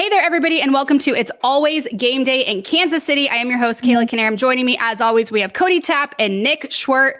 [0.00, 3.28] Hey there, everybody, and welcome to It's Always Game Day in Kansas City.
[3.28, 4.38] I am your host, Kayla Canarum.
[4.38, 7.16] Joining me, as always, we have Cody Tapp and Nick Schwerdt.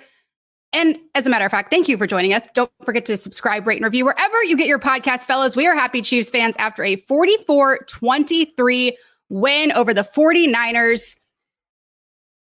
[0.73, 2.47] And as a matter of fact, thank you for joining us.
[2.55, 5.55] Don't forget to subscribe, rate, and review wherever you get your podcast, fellas.
[5.55, 8.97] We are happy Chiefs fans after a 44 23
[9.29, 11.17] win over the 49ers.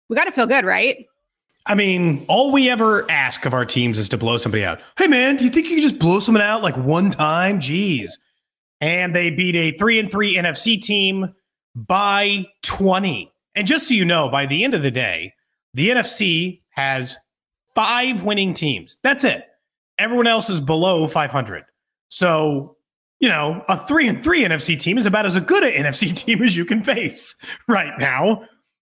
[0.10, 1.06] We got to feel good, right?
[1.68, 4.80] I mean, all we ever ask of our teams is to blow somebody out.
[4.98, 7.60] Hey, man, do you think you can just blow someone out like one time?
[7.60, 8.14] Jeez
[8.82, 11.34] and they beat a three and three NFC team
[11.76, 13.32] by 20.
[13.56, 15.34] And just so you know, by the end of the day,
[15.74, 17.18] the NFC has
[17.74, 18.98] five winning teams.
[19.04, 19.46] That's it.
[19.98, 21.64] Everyone else is below 500.
[22.10, 22.78] So,
[23.20, 26.42] you know, a three and three NFC team is about as good an NFC team
[26.42, 27.36] as you can face
[27.68, 28.44] right now.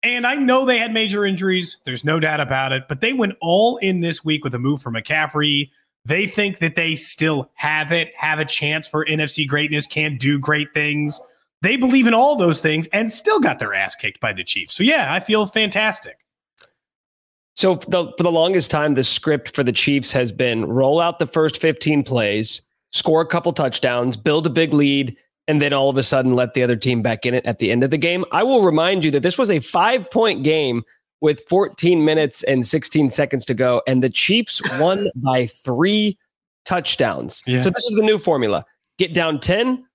[0.04, 1.80] And I know they had major injuries.
[1.86, 2.84] There's no doubt about it.
[2.88, 5.72] But they went all in this week with a move for McCaffrey,
[6.06, 10.40] they think that they still have it, have a chance for NFC greatness, can do
[10.40, 11.20] great things.
[11.62, 14.76] They believe in all those things and still got their ass kicked by the Chiefs.
[14.76, 16.20] So, yeah, I feel fantastic.
[17.56, 21.18] So, the, for the longest time, the script for the Chiefs has been roll out
[21.18, 25.90] the first 15 plays, score a couple touchdowns, build a big lead, and then all
[25.90, 27.98] of a sudden let the other team back in it at the end of the
[27.98, 28.26] game.
[28.32, 30.84] I will remind you that this was a five point game
[31.22, 36.18] with 14 minutes and 16 seconds to go, and the Chiefs won by three
[36.66, 37.42] touchdowns.
[37.46, 37.64] Yes.
[37.64, 38.66] So this is the new formula:
[38.98, 39.86] get down 10,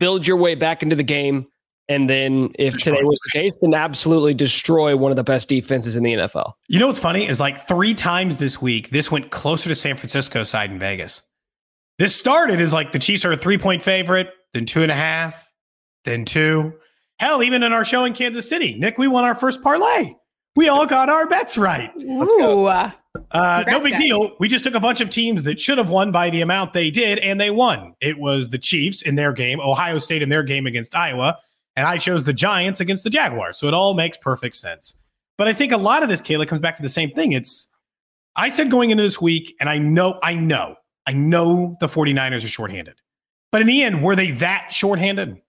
[0.00, 1.46] build your way back into the game,
[1.88, 5.96] and then if today was the case, then absolutely destroy one of the best defenses
[5.96, 6.54] in the NFL.
[6.68, 9.96] You know what's funny is like three times this week, this went closer to San
[9.96, 11.22] Francisco side in Vegas.
[11.98, 14.96] This started as like the Chiefs are a three point favorite, then two and a
[14.96, 15.52] half,
[16.04, 16.74] then two.
[17.20, 20.14] Hell, even in our show in Kansas City, Nick, we won our first parlay.
[20.56, 21.90] We all got our bets right.
[21.96, 22.32] Let's.
[23.32, 24.00] Uh, no big guys.
[24.00, 24.36] deal.
[24.38, 26.90] We just took a bunch of teams that should have won by the amount they
[26.90, 27.94] did, and they won.
[28.00, 31.38] It was the Chiefs in their game, Ohio State in their game against Iowa,
[31.74, 33.58] and I chose the Giants against the Jaguars.
[33.58, 34.96] So it all makes perfect sense.
[35.36, 37.32] But I think a lot of this, Kayla, comes back to the same thing.
[37.32, 37.68] It's,
[38.36, 42.44] I said going into this week, and I know, I know, I know the 49ers
[42.44, 42.94] are shorthanded.
[43.50, 45.40] But in the end, were they that shorthanded?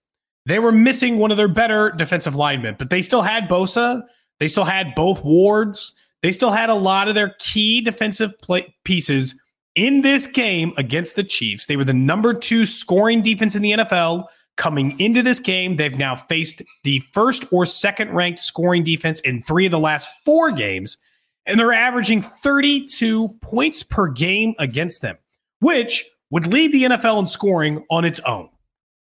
[0.46, 4.02] They were missing one of their better defensive linemen, but they still had Bosa
[4.40, 5.94] they still had both wards.
[6.22, 9.34] They still had a lot of their key defensive play- pieces
[9.74, 11.66] in this game against the Chiefs.
[11.66, 14.24] They were the number two scoring defense in the NFL
[14.56, 15.76] coming into this game.
[15.76, 20.08] They've now faced the first or second ranked scoring defense in three of the last
[20.24, 20.96] four games,
[21.44, 25.16] and they're averaging 32 points per game against them,
[25.60, 28.48] which would lead the NFL in scoring on its own.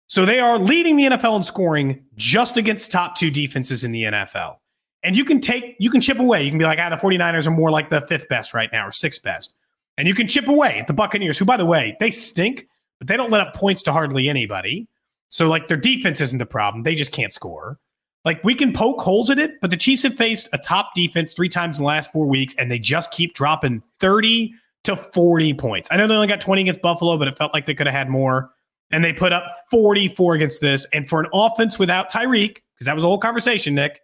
[0.07, 4.03] So they are leading the NFL in scoring just against top two defenses in the
[4.03, 4.57] NFL.
[5.05, 6.43] And you can take, you can chip away.
[6.43, 8.87] You can be like, ah, the 49ers are more like the fifth best right now
[8.87, 9.53] or sixth best.
[9.97, 12.67] And you can chip away at the Buccaneers, who, by the way, they stink,
[12.99, 14.87] but they don't let up points to hardly anybody.
[15.29, 16.83] So, like, their defense isn't the problem.
[16.83, 17.79] They just can't score.
[18.25, 21.33] Like, we can poke holes at it, but the Chiefs have faced a top defense
[21.33, 24.53] three times in the last four weeks, and they just keep dropping 30
[24.85, 25.89] to 40 points.
[25.91, 27.95] I know they only got 20 against Buffalo, but it felt like they could have
[27.95, 28.51] had more.
[28.91, 30.85] And they put up 44 against this.
[30.93, 34.01] And for an offense without Tyreek, because that was a whole conversation, Nick,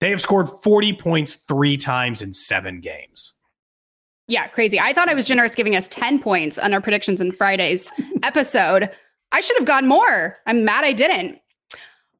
[0.00, 3.34] they have scored 40 points three times in seven games.
[4.28, 4.80] Yeah, crazy.
[4.80, 7.92] I thought I was generous giving us 10 points on our predictions in Friday's
[8.22, 8.90] episode.
[9.32, 10.36] I should have gotten more.
[10.46, 11.38] I'm mad I didn't.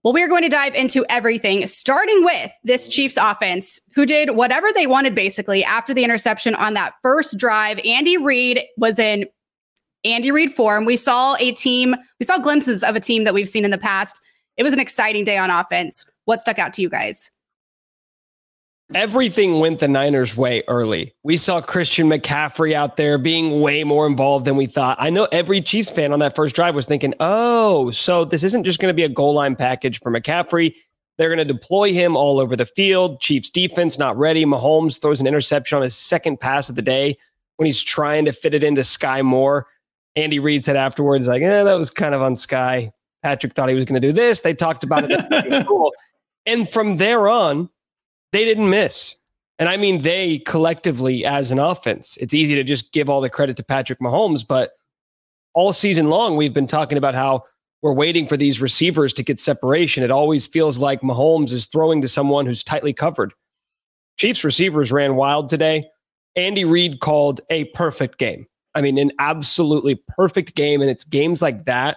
[0.02, 4.36] Well, we are going to dive into everything, starting with this Chiefs offense, who did
[4.36, 7.80] whatever they wanted basically after the interception on that first drive.
[7.84, 9.26] Andy Reid was in
[10.04, 10.84] Andy Reid form.
[10.84, 13.78] We saw a team, we saw glimpses of a team that we've seen in the
[13.78, 14.20] past.
[14.56, 16.04] It was an exciting day on offense.
[16.24, 17.32] What stuck out to you guys?
[18.94, 21.12] Everything went the Niners' way early.
[21.24, 24.96] We saw Christian McCaffrey out there being way more involved than we thought.
[25.00, 28.62] I know every Chiefs fan on that first drive was thinking, oh, so this isn't
[28.62, 30.72] just going to be a goal line package for McCaffrey.
[31.18, 33.20] They're going to deploy him all over the field.
[33.20, 34.44] Chiefs defense not ready.
[34.44, 37.16] Mahomes throws an interception on his second pass of the day.
[37.56, 39.66] when he's trying to fit it into Skyy Moore.
[40.14, 42.90] Andy Reid said afterwards, like, eh, that was kind of on Skyy.
[43.22, 44.40] Patrick thought he was going to do this.
[44.40, 45.66] They talked about it.
[46.46, 47.68] and from there on,
[48.32, 49.16] they didn't miss.
[49.58, 53.30] And I mean, they collectively as an offense, it's easy to just give all the
[53.30, 54.72] credit to Patrick Mahomes, but
[55.54, 57.44] all season long, we've been talking about how
[57.82, 60.02] we're waiting for these receivers to get separation.
[60.02, 63.32] It always feels like Mahomes is throwing to someone who's tightly covered.
[64.18, 65.88] Chiefs receivers ran wild today.
[66.36, 68.46] Andy Reid called a perfect game.
[68.74, 70.82] I mean, an absolutely perfect game.
[70.82, 71.96] And it's games like that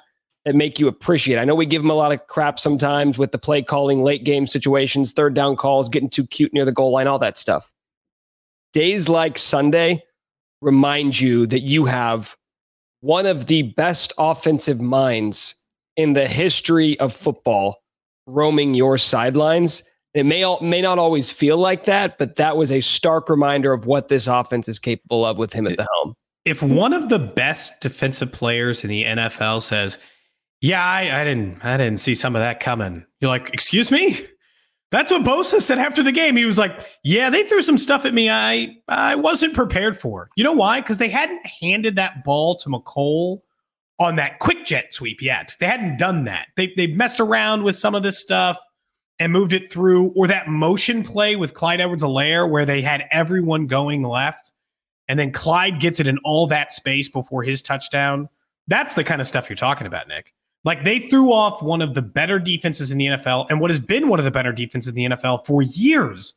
[0.49, 1.37] that make you appreciate.
[1.37, 4.23] I know we give him a lot of crap sometimes with the play calling, late
[4.23, 7.71] game situations, third down calls, getting too cute near the goal line, all that stuff.
[8.73, 10.01] Days like Sunday
[10.59, 12.35] remind you that you have
[13.01, 15.53] one of the best offensive minds
[15.95, 17.83] in the history of football
[18.25, 19.83] roaming your sidelines.
[20.15, 23.85] It may may not always feel like that, but that was a stark reminder of
[23.85, 26.15] what this offense is capable of with him at the helm.
[26.43, 29.99] If one of the best defensive players in the NFL says,
[30.61, 34.19] "Yeah, I, I didn't, I didn't see some of that coming," you're like, "Excuse me."
[34.91, 36.35] That's what Bosa said after the game.
[36.35, 40.29] He was like, "Yeah, they threw some stuff at me I I wasn't prepared for."
[40.35, 40.81] You know why?
[40.81, 43.41] Because they hadn't handed that ball to Mecole
[43.99, 45.55] on that quick jet sweep yet.
[45.59, 46.47] They hadn't done that.
[46.55, 48.57] They they messed around with some of this stuff
[49.19, 53.67] and moved it through, or that motion play with Clyde Edwards-Helaire where they had everyone
[53.67, 54.53] going left,
[55.07, 58.29] and then Clyde gets it in all that space before his touchdown.
[58.67, 60.33] That's the kind of stuff you're talking about, Nick.
[60.65, 63.79] Like they threw off one of the better defenses in the NFL and what has
[63.79, 66.33] been one of the better defenses in the NFL for years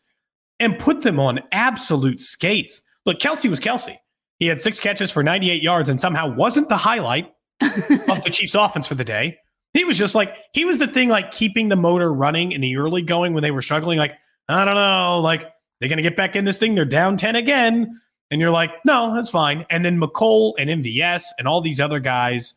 [0.60, 2.82] and put them on absolute skates.
[3.04, 3.96] Look, Kelce was Kelce.
[4.38, 8.54] He had six catches for 98 yards and somehow wasn't the highlight of the Chiefs
[8.54, 9.38] offense for the day.
[9.72, 12.76] He was just like, he was the thing like keeping the motor running in the
[12.76, 13.98] early going when they were struggling.
[13.98, 14.14] Like,
[14.48, 15.48] I don't know, like
[15.80, 16.74] they're going to get back in this thing.
[16.74, 18.00] They're down 10 again.
[18.30, 19.66] And you're like, no, that's fine.
[19.68, 22.54] And then Mecole and MVS and all these other guys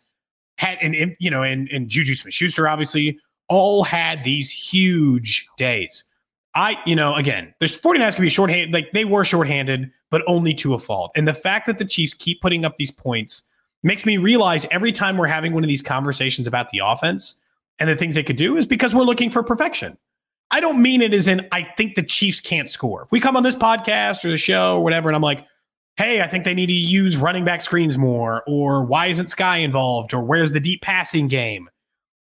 [0.57, 6.03] had, and, you know, and, and JuJu Smith-Schuster obviously all had these huge days.
[6.55, 8.73] I, you know, again, the 49ers can be shorthanded.
[8.73, 11.11] Like they were shorthanded, but only to a fault.
[11.15, 13.43] And the fact that the Chiefs keep putting up these points
[13.83, 17.41] makes me realize every time we're having one of these conversations about the offense
[17.77, 19.97] and the things they could do is because we're looking for perfection.
[20.49, 23.03] I don't mean it as in I think the Chiefs can't score.
[23.03, 25.45] If we come on this podcast or the show or whatever, and I'm like,
[25.97, 29.63] hey, I think they need to use running back screens more, or why isn't Skyy
[29.63, 31.69] involved, or where's the deep passing game?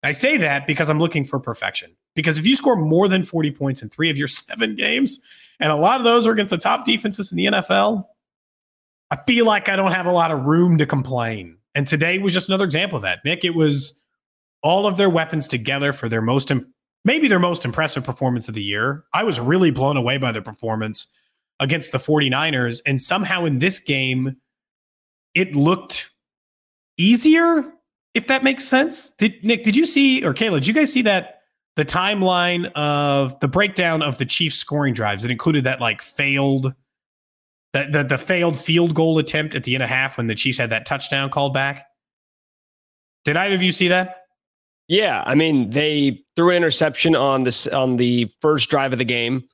[0.02, 1.94] I say that because I'm looking for perfection.
[2.14, 5.20] Because if you score more than 40 points in three of your seven games,
[5.61, 8.06] and a lot of those are against the top defenses in the NFL,
[9.11, 11.58] I feel like I don't have a lot of room to complain.
[11.75, 13.20] And today was just another example of that.
[13.25, 14.00] Nick, it was
[14.62, 16.50] all of their weapons together for their most,
[17.05, 19.05] maybe their most impressive performance of the year.
[19.12, 21.06] I was really blown away by their performance
[21.61, 22.81] against the 49ers.
[22.85, 24.37] And somehow in this game,
[25.35, 26.11] it looked
[26.97, 27.73] easier,
[28.15, 29.11] if that makes sense.
[29.11, 31.37] Did Nick, did you see, or Kayla, did you guys see that?
[31.77, 35.25] The timeline of the breakdown of the Chiefs scoring drives.
[35.25, 36.75] It included that like failed
[37.73, 40.59] the, the, the failed field goal attempt at the end of half when the Chiefs
[40.59, 41.87] had that touchdown called back.
[43.25, 44.25] Did either of you see that?
[44.89, 49.05] Yeah, I mean they threw an interception on this on the first drive of the
[49.05, 49.45] game,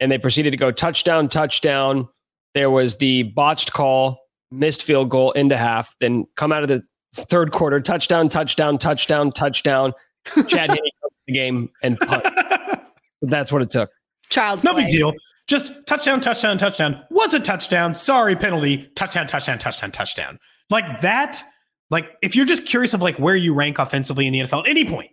[0.00, 2.08] and they proceeded to go touchdown, touchdown.
[2.54, 4.18] There was the botched call,
[4.50, 5.94] missed field goal into half.
[6.00, 6.82] Then come out of the
[7.14, 9.92] third quarter, touchdown, touchdown, touchdown, touchdown.
[10.46, 10.78] Chad Henne
[11.26, 12.26] the game and punt.
[13.22, 13.90] That's what it took.
[14.30, 14.82] Child's no play.
[14.82, 15.12] big deal.
[15.46, 17.02] Just touchdown, touchdown, touchdown.
[17.10, 17.94] Was a touchdown.
[17.94, 18.90] Sorry, penalty.
[18.94, 20.38] Touchdown, touchdown, touchdown, touchdown.
[20.70, 21.42] Like that.
[21.90, 24.68] Like if you're just curious of like where you rank offensively in the NFL at
[24.68, 25.10] any point,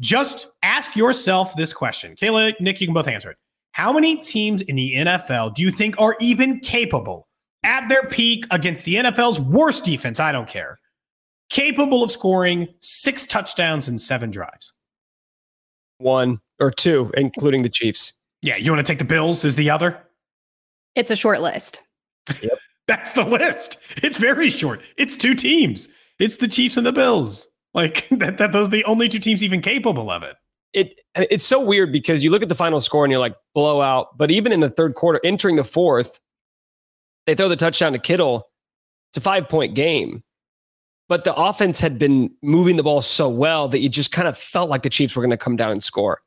[0.00, 2.14] just ask yourself this question.
[2.16, 3.38] Kayla, Nick, you can both answer it.
[3.76, 7.28] How many teams in the NFL do you think are even capable
[7.62, 10.18] at their peak against the NFL's worst defense?
[10.18, 10.78] I don't care.
[11.50, 14.72] Capable of scoring six touchdowns in seven drives.
[15.98, 18.14] One or two, including the Chiefs.
[18.40, 20.02] Yeah, you want to take the Bills as the other?
[20.94, 21.82] It's a short list.
[22.42, 22.52] Yep.
[22.88, 23.76] That's the list.
[23.98, 24.80] It's very short.
[24.96, 25.90] It's two teams.
[26.18, 27.46] It's the Chiefs and the Bills.
[27.74, 30.36] Like that, that those are the only two teams even capable of it.
[30.76, 34.18] It it's so weird because you look at the final score and you're like blowout,
[34.18, 36.20] but even in the third quarter, entering the fourth,
[37.26, 38.50] they throw the touchdown to Kittle.
[39.10, 40.22] It's a five point game.
[41.08, 44.36] But the offense had been moving the ball so well that you just kind of
[44.36, 46.20] felt like the Chiefs were going to come down and score.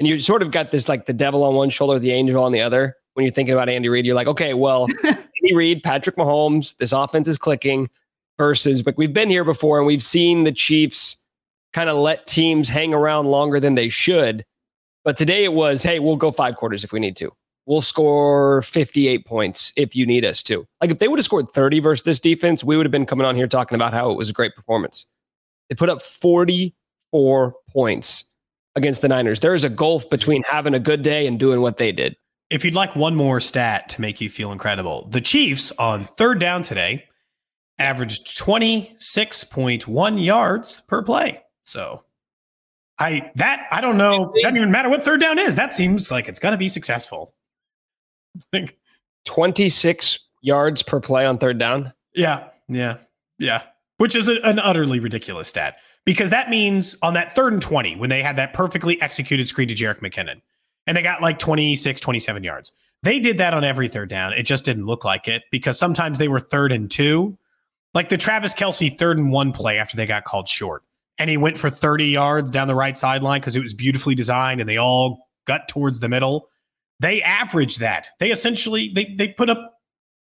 [0.00, 2.50] And you sort of got this like the devil on one shoulder, the angel on
[2.50, 2.96] the other.
[3.12, 6.92] When you're thinking about Andy Reid, you're like, okay, well, Andy Reid, Patrick Mahomes, this
[6.92, 7.88] offense is clicking
[8.36, 11.18] versus, but we've been here before and we've seen the Chiefs
[11.72, 14.44] kind of let teams hang around longer than they should.
[15.04, 17.32] But today it was, hey, we'll go five quarters if we need to.
[17.66, 20.66] we'll score 58 points if you need us to.
[20.80, 23.26] Like if they would have scored 30 versus this defense, we would have been coming
[23.26, 25.06] on here talking about how it was a great performance.
[25.68, 28.24] They put up 44 points
[28.74, 29.40] against the Niners.
[29.40, 32.16] There is a gulf between having a good day and doing what they did.
[32.50, 36.38] If you'd like one more stat to make you feel incredible, the Chiefs on third
[36.38, 37.04] down today
[37.78, 41.42] averaged 26.1 yards per play.
[41.72, 42.04] So
[42.98, 44.30] I that I don't know.
[44.42, 45.56] Doesn't even matter what third down is.
[45.56, 47.32] That seems like it's gonna be successful.
[49.24, 51.92] 26 yards per play on third down.
[52.14, 52.98] Yeah, yeah,
[53.38, 53.62] yeah.
[53.96, 57.96] Which is a, an utterly ridiculous stat because that means on that third and 20,
[57.96, 60.42] when they had that perfectly executed screen to Jerick McKinnon,
[60.86, 62.72] and they got like 26, 27 yards.
[63.04, 64.32] They did that on every third down.
[64.32, 67.38] It just didn't look like it because sometimes they were third and two.
[67.94, 70.82] Like the Travis Kelce third and one play after they got called short.
[71.22, 74.58] And he went for 30 yards down the right sideline because it was beautifully designed
[74.58, 76.48] and they all got towards the middle.
[76.98, 78.08] They averaged that.
[78.18, 79.74] They essentially they they put up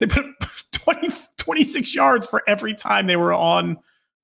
[0.02, 3.78] they put up 20, 26 yards for every time they were on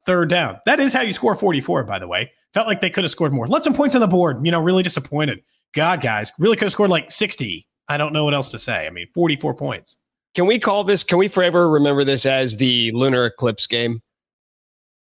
[0.05, 0.60] third down.
[0.65, 2.34] That is how you score 44, by the way.
[2.53, 3.48] Felt like they could have scored more.
[3.48, 4.46] Let some points on the board.
[4.46, 5.44] You know, really disappointed.
[5.74, 7.65] God, guys, really could have scored like 60.
[7.88, 8.86] I don't know what else to say.
[8.86, 9.96] I mean, 44 points.
[10.34, 14.01] Can we call this, can we forever remember this as the lunar eclipse game?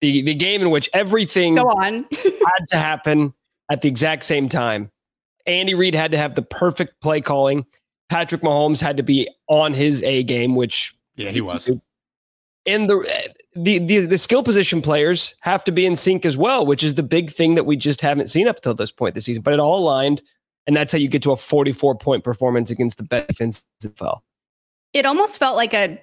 [0.01, 2.05] The, the game in which everything Go on.
[2.11, 3.33] had to happen
[3.69, 4.91] at the exact same time.
[5.47, 7.65] Andy Reid had to have the perfect play calling.
[8.09, 11.69] Patrick Mahomes had to be on his A game, which yeah, he was.
[12.67, 16.65] And the, the the the skill position players have to be in sync as well,
[16.65, 19.25] which is the big thing that we just haven't seen up until this point this
[19.25, 19.43] season.
[19.43, 20.21] But it all aligned,
[20.65, 23.89] and that's how you get to a 44 point performance against the best defense in
[23.89, 24.21] the NFL.
[24.93, 26.01] It almost felt like a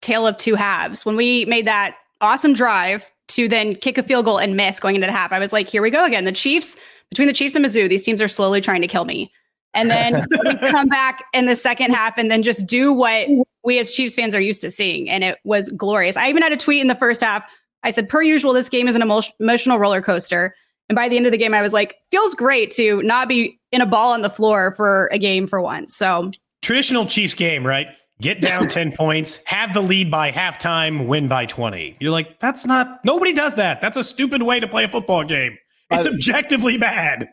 [0.00, 4.24] tale of two halves when we made that awesome drive to then kick a field
[4.24, 5.32] goal and miss going into the half.
[5.32, 6.24] I was like, here we go again.
[6.24, 6.76] The Chiefs,
[7.10, 9.32] between the Chiefs and Mizzou, these teams are slowly trying to kill me.
[9.72, 13.28] And then we come back in the second half and then just do what
[13.64, 15.08] we as Chiefs fans are used to seeing.
[15.08, 16.16] And it was glorious.
[16.16, 17.44] I even had a tweet in the first half.
[17.82, 20.54] I said, per usual, this game is an emo- emotional roller coaster.
[20.88, 23.58] And by the end of the game, I was like, feels great to not be
[23.72, 25.96] in a ball on the floor for a game for once.
[25.96, 26.30] So
[26.62, 27.88] traditional Chiefs game, right?
[28.20, 31.96] Get down 10 points, have the lead by halftime, win by 20.
[32.00, 33.80] You're like, that's not, nobody does that.
[33.80, 35.58] That's a stupid way to play a football game.
[35.90, 37.28] It's objectively bad.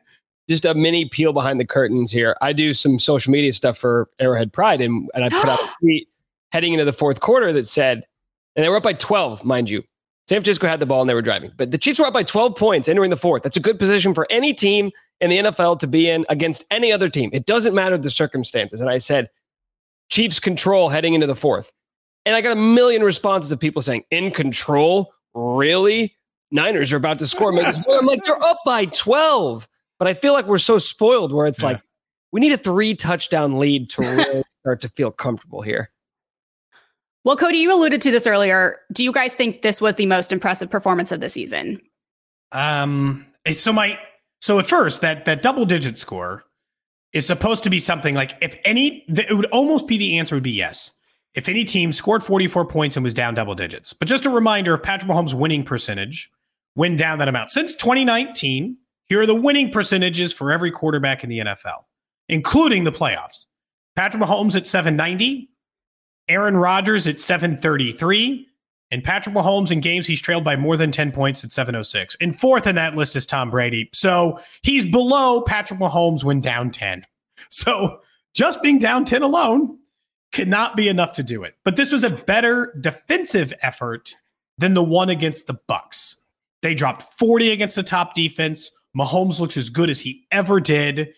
[0.49, 2.35] Just a mini peel behind the curtains here.
[2.41, 5.69] I do some social media stuff for Arrowhead Pride, and, and I put out a
[5.79, 6.09] tweet
[6.51, 8.03] heading into the fourth quarter that said,
[8.55, 9.83] and they were up by 12, mind you.
[10.27, 12.23] San Francisco had the ball and they were driving, but the Chiefs were up by
[12.23, 13.43] 12 points entering the fourth.
[13.43, 16.91] That's a good position for any team in the NFL to be in against any
[16.91, 17.29] other team.
[17.33, 18.79] It doesn't matter the circumstances.
[18.79, 19.29] And I said,
[20.11, 21.71] Chiefs control heading into the fourth.
[22.25, 25.13] And I got a million responses of people saying, in control?
[25.33, 26.15] Really?
[26.51, 27.49] Niners are about to score.
[27.57, 29.67] I'm like, they're up by 12.
[29.97, 31.69] But I feel like we're so spoiled where it's yeah.
[31.69, 31.81] like,
[32.31, 35.89] we need a three touchdown lead to really start to feel comfortable here.
[37.23, 38.79] Well, Cody, you alluded to this earlier.
[38.91, 41.79] Do you guys think this was the most impressive performance of the season?
[42.51, 43.97] Um, so my
[44.41, 46.45] so at first that that double digit score
[47.13, 50.43] is supposed to be something like if any it would almost be the answer would
[50.43, 50.91] be yes.
[51.33, 53.93] If any team scored 44 points and was down double digits.
[53.93, 56.29] But just a reminder of Patrick Mahomes' winning percentage
[56.75, 57.51] went down that amount.
[57.51, 58.77] Since 2019,
[59.07, 61.85] here are the winning percentages for every quarterback in the NFL,
[62.27, 63.45] including the playoffs.
[63.95, 65.49] Patrick Mahomes at 790,
[66.27, 68.47] Aaron Rodgers at 733,
[68.91, 72.17] and Patrick Mahomes in games he's trailed by more than 10 points at 706.
[72.19, 73.89] And fourth in that list is Tom Brady.
[73.93, 77.05] So he's below Patrick Mahomes when down 10.
[77.49, 77.99] So
[78.33, 79.77] just being down 10 alone
[80.31, 81.55] cannot be enough to do it.
[81.65, 84.13] But this was a better defensive effort
[84.57, 86.15] than the one against the Bucks.
[86.61, 88.71] They dropped 40 against the top defense.
[88.97, 91.13] Mahomes looks as good as he ever did.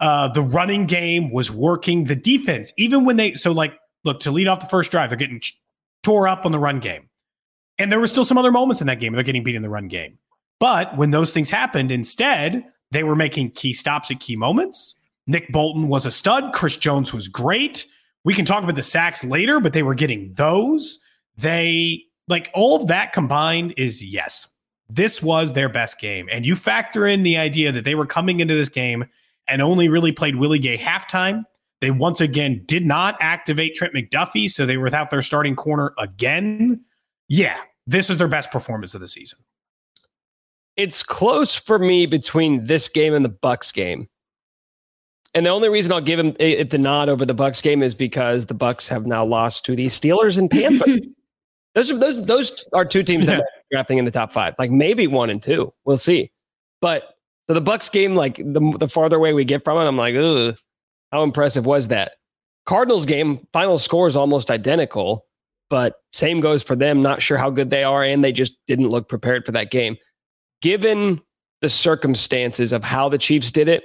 [0.00, 2.04] Uh, the running game was working.
[2.04, 5.18] The defense, even when they so like look to lead off the first drive, they're
[5.18, 5.42] getting
[6.02, 7.05] tore up on the run game.
[7.78, 9.12] And there were still some other moments in that game.
[9.12, 10.18] They're getting beat in the run game.
[10.58, 14.94] But when those things happened, instead, they were making key stops at key moments.
[15.26, 16.52] Nick Bolton was a stud.
[16.54, 17.86] Chris Jones was great.
[18.24, 20.98] We can talk about the sacks later, but they were getting those.
[21.36, 24.48] They like all of that combined is yes,
[24.88, 26.28] this was their best game.
[26.30, 29.04] And you factor in the idea that they were coming into this game
[29.48, 31.44] and only really played Willie Gay halftime.
[31.80, 35.92] They once again did not activate Trent McDuffie, so they were without their starting corner
[35.98, 36.80] again
[37.28, 39.38] yeah, this is their best performance of the season.
[40.76, 44.08] It's close for me between this game and the Bucks game.
[45.34, 47.94] And the only reason I'll give him it the nod over the Bucks game is
[47.94, 51.00] because the Bucks have now lost to the Steelers and Panthers.
[51.74, 54.54] those are those those are two teams that are drafting in the top five.
[54.58, 55.72] Like maybe one and two.
[55.84, 56.30] We'll see.
[56.80, 57.16] But
[57.46, 60.14] so the Bucks game, like the the farther away we get from it, I'm like,
[60.14, 60.54] ooh,
[61.12, 62.12] how impressive was that?
[62.64, 65.26] Cardinals game, final score is almost identical,
[65.68, 67.02] but same goes for them.
[67.02, 69.96] Not sure how good they are, and they just didn't look prepared for that game.
[70.62, 71.20] Given
[71.60, 73.84] the circumstances of how the Chiefs did it,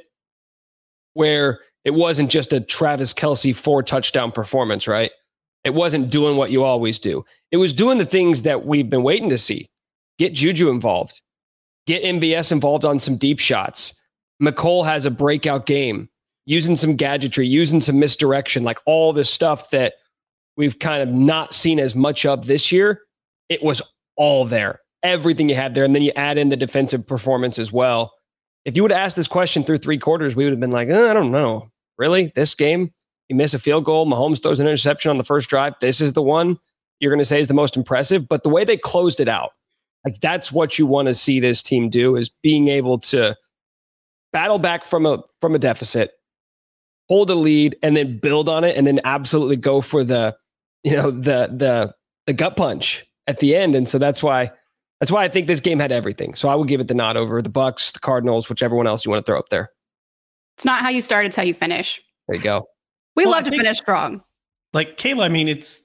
[1.14, 5.12] where it wasn't just a Travis Kelce four touchdown performance, right?
[5.64, 7.24] It wasn't doing what you always do.
[7.52, 9.70] It was doing the things that we've been waiting to see.
[10.18, 11.22] Get Juju involved.
[11.88, 13.94] Get MVS involved on some deep shots.
[14.42, 16.10] Mecole has a breakout game,
[16.46, 19.94] using some gadgetry, using some misdirection, like all this stuff that
[20.62, 23.02] we've kind of not seen as much of this year.
[23.50, 23.82] It was
[24.16, 25.84] all there, everything you had there.
[25.84, 28.14] And then you add in the defensive performance as well.
[28.64, 30.88] If you would have asked this question through three quarters, we would have been like,
[30.90, 31.72] oh, I don't know.
[31.98, 32.32] Really?
[32.36, 32.94] This game?
[33.28, 34.06] You miss a field goal.
[34.06, 35.74] Mahomes throws an interception on the first drive.
[35.82, 36.60] This is the one
[37.00, 38.30] you're going to say is the most impressive.
[38.30, 39.54] But the way they closed it out,
[40.06, 43.36] like that's what you want to see this team do is being able to
[44.32, 46.12] battle back from a from a deficit,
[47.10, 50.38] hold a lead, and then build on it, and then absolutely go for the
[50.84, 51.94] you know the the
[52.28, 53.76] the gut punch at the end.
[53.76, 54.52] And so that's why
[55.00, 56.36] that's why I think this game had everything.
[56.36, 59.06] So I would give it the nod over the Bucks, the Cardinals, whichever one else
[59.06, 59.70] you want to throw up there.
[60.58, 62.02] It's not how you start; it's how you finish.
[62.28, 62.68] There you go.
[63.16, 64.22] We well, love I to finish strong.
[64.74, 65.84] Like Kayla, I mean, it's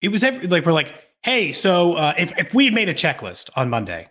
[0.00, 2.94] it was every, like we're like, hey, so uh, if if we had made a
[2.94, 4.08] checklist on Monday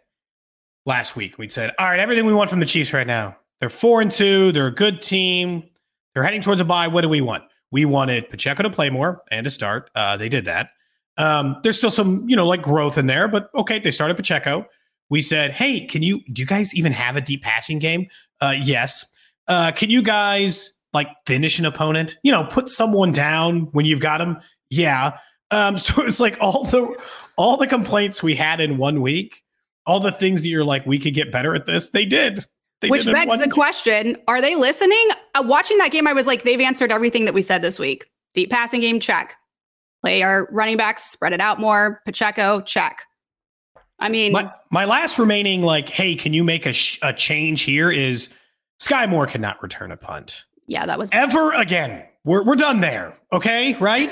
[0.85, 3.37] last week, we'd said, all right, everything we want from the Chiefs right now.
[3.59, 4.51] They're four and two.
[4.51, 5.63] They're a good team.
[6.13, 6.87] They're heading towards a bye.
[6.87, 7.43] What do we want?
[7.71, 9.89] We wanted Pacheco to play more and to start.
[9.95, 10.71] Uh, they did that.
[11.17, 14.65] Um, there's still some, you know, like growth in there, but okay, they started Pacheco.
[15.09, 18.07] We said, hey, can you, do you guys even have a deep passing game?
[18.39, 19.05] Uh, yes.
[19.47, 22.17] Uh, can you guys like finish an opponent?
[22.23, 24.37] You know, put someone down when you've got them.
[24.69, 25.17] Yeah.
[25.51, 26.97] Um, so it's like all the
[27.37, 29.43] all the complaints we had in one week,
[29.85, 31.89] all the things that you're like, we could get better at this.
[31.89, 32.45] They did.
[32.81, 35.09] They Which begs the question: Are they listening?
[35.35, 38.05] Uh, watching that game, I was like, they've answered everything that we said this week.
[38.33, 39.35] Deep passing game, check.
[40.01, 42.01] Play our running backs, spread it out more.
[42.05, 43.03] Pacheco, check.
[43.99, 47.61] I mean, my, my last remaining like, hey, can you make a, sh- a change
[47.61, 47.91] here?
[47.91, 48.29] Is
[48.81, 52.05] Skyy Moore cannot return a punt yeah, that was ever again.
[52.23, 53.17] We're we're done there.
[53.33, 54.09] Okay, right?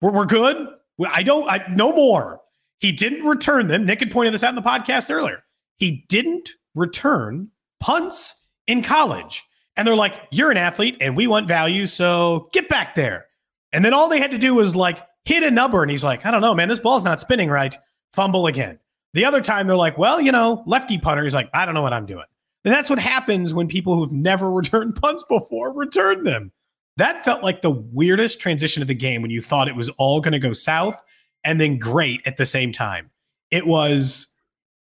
[0.00, 0.68] We're we're good.
[1.12, 1.50] I don't.
[1.50, 2.40] I no more.
[2.78, 3.86] He didn't return them.
[3.86, 5.42] Nick had pointed this out in the podcast earlier.
[5.78, 7.48] He didn't return
[7.80, 9.42] punts in college.
[9.76, 11.86] And they're like, you're an athlete and we want value.
[11.86, 13.26] So get back there.
[13.72, 15.82] And then all they had to do was like hit a number.
[15.82, 17.76] And he's like, I don't know, man, this ball's not spinning right.
[18.12, 18.78] Fumble again.
[19.14, 21.24] The other time they're like, well, you know, lefty punter.
[21.24, 22.24] He's like, I don't know what I'm doing.
[22.64, 26.52] And that's what happens when people who've never returned punts before return them.
[26.96, 30.20] That felt like the weirdest transition of the game when you thought it was all
[30.20, 31.00] going to go south
[31.44, 33.10] and then great at the same time.
[33.50, 34.26] It was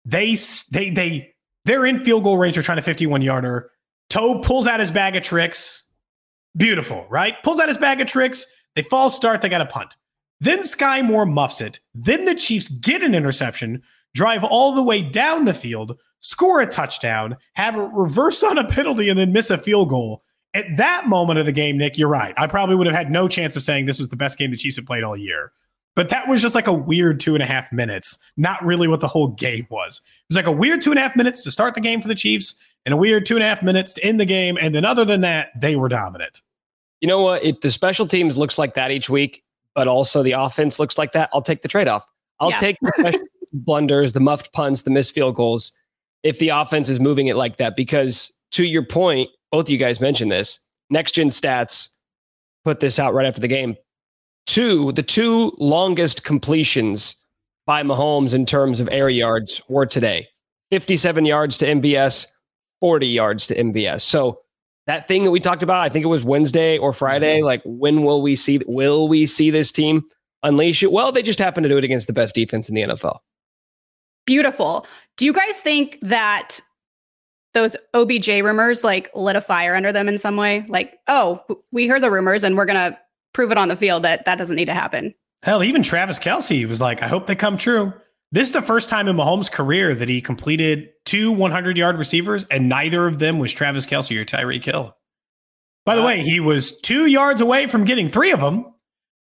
[0.05, 0.37] they
[0.71, 1.35] they they
[1.69, 2.55] they're in field goal range.
[2.55, 3.71] They're trying a 51 yarder.
[4.09, 5.85] Toub pulls out his bag of tricks.
[6.57, 7.35] Beautiful, right?
[7.43, 8.47] Pulls out his bag of tricks.
[8.75, 9.43] They fall start.
[9.43, 9.95] They got a punt.
[10.41, 11.81] Then Skyy Moore muffs it.
[11.95, 13.83] Then the Chiefs get an interception,
[14.15, 18.67] drive all the way down the field, score a touchdown, have it reversed on a
[18.67, 20.23] penalty, and then miss a field goal.
[20.55, 22.33] At that moment of the game, Nick, you're right.
[22.39, 24.57] I probably would have had no chance of saying this was the best game the
[24.57, 25.53] Chiefs have played all year.
[25.99, 29.01] But that was just like a weird two and a half minutes, not really what
[29.01, 30.01] the whole game was.
[30.07, 32.07] It was like a weird two and a half minutes to start the game for
[32.07, 32.55] the Chiefs
[32.87, 34.57] and a weird two and a half minutes to end the game.
[34.61, 36.41] And then other than that, they were dominant.
[37.01, 37.43] You know what?
[37.43, 39.43] If the special teams looks like that each week,
[39.75, 42.07] but also the offense looks like that, I'll take the trade off.
[42.39, 42.57] I'll yeah.
[42.59, 45.73] take the special blunders, the muffed punts, the missed field goals
[46.23, 47.75] if the offense is moving it like that.
[47.75, 50.61] Because to your point, both of you guys mentioned this.
[50.91, 51.89] Next gen stats
[52.65, 53.77] put this out right after the game.
[54.49, 57.17] Two, the two longest completions
[57.67, 60.27] by Mahomes in terms of air yards were today
[60.71, 62.27] 57 yards to MVS,
[62.81, 64.01] 40 yards to MVS.
[64.01, 64.41] So
[64.87, 67.37] that thing that we talked about, I think it was Wednesday or Friday.
[67.37, 67.45] Mm-hmm.
[67.45, 68.59] Like, when will we see?
[68.67, 70.03] Will we see this team
[70.43, 70.93] unleash it?
[70.93, 73.19] Well, they just happen to do it against the best defense in the NFL.
[74.25, 74.87] Beautiful.
[75.19, 76.59] Do you guys think that
[77.53, 80.65] those OBJ rumors like lit a fire under them in some way?
[80.71, 82.99] Like, oh, we heard the rumors and we're going to
[83.33, 85.15] prove it on the field that that doesn't need to happen.
[85.43, 87.93] Hell, even Travis Kelce was like, I hope they come true.
[88.31, 92.45] This is the first time in Mahomes' career that he completed two 100 yard receivers,
[92.51, 94.95] and neither of them was Travis Kelce or Tyreek Hill.
[95.87, 98.67] By the way, he was two yards away from getting three of them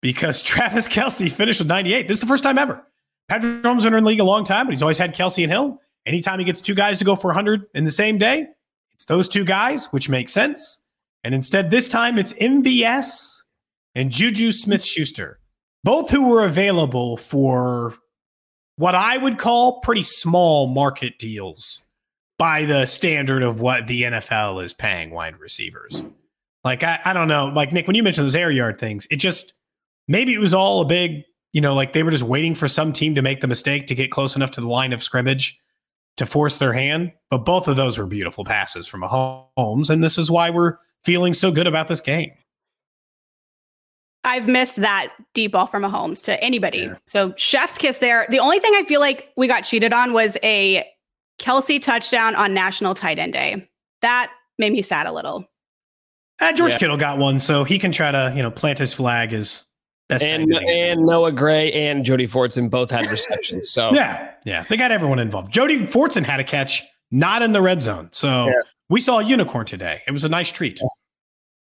[0.02, 2.08] because Travis Kelce finished with 98.
[2.08, 2.86] This is the first time ever.
[3.28, 5.52] Patrick Mahomes been in the league a long time, but he's always had Kelce and
[5.52, 5.80] Hill.
[6.06, 8.48] Anytime he gets two guys to go for 100 in the same day,
[8.94, 10.82] it's those two guys, which makes sense.
[11.24, 13.41] And instead, this time it's MVS
[13.96, 15.40] and JuJu Smith-Schuster,
[15.84, 17.96] both who were available for
[18.78, 21.84] what I would call pretty small market deals
[22.38, 26.04] by the standard of what the NFL is paying wide receivers.
[26.64, 27.48] Like I, I don't know.
[27.48, 29.54] Like Nick, when you mentioned those air yard things, it just
[30.08, 31.24] maybe it was all a big,
[31.54, 33.96] you know, like they were just waiting for some team to make the mistake to
[33.96, 35.60] get close enough to the line of scrimmage
[36.18, 37.12] to force their hand.
[37.30, 41.34] But both of those were beautiful passes from Mahomes, and this is why we're feeling
[41.34, 42.32] so good about this game.
[44.24, 46.80] I've missed that deep ball from Mahomes to anybody.
[46.80, 46.96] Yeah.
[47.06, 48.28] So chef's kiss there.
[48.30, 50.86] The only thing I feel like we got cheated on was a
[51.40, 53.68] Kelce touchdown on National Tight End Day.
[54.02, 55.46] That made me sad a little.
[56.40, 56.78] Uh, George yeah.
[56.78, 59.64] Kittle got one, so he can try to you know plant his flag as
[60.10, 60.24] best.
[60.24, 63.70] And and Noah Gray and Jody Fortson both had receptions.
[63.70, 65.52] So yeah, yeah, they got everyone involved.
[65.52, 68.10] Jody Fortson had a catch, not in the red zone.
[68.12, 68.54] So yeah.
[68.90, 70.02] we saw a unicorn today.
[70.08, 70.80] It was a nice treat.